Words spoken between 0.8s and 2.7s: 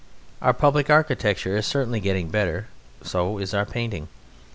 architecture is certainly getting better;